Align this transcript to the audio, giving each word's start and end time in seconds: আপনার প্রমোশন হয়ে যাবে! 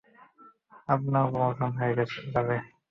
আপনার 0.89 1.23
প্রমোশন 1.31 1.71
হয়ে 1.79 1.93
যাবে! 2.33 2.55